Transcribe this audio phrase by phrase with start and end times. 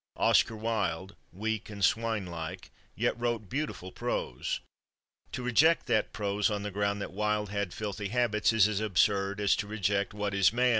[0.17, 4.59] Oscar Wilde, weak and swine like, yet wrote beautiful prose.
[5.33, 9.39] To reject that prose on the ground that Wilde had filthy habits is as absurd
[9.39, 10.69] as to reject "What Is Man?"